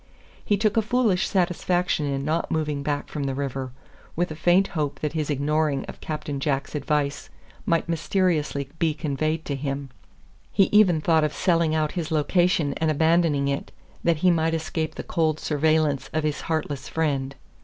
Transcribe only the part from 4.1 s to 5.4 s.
with a faint hope that his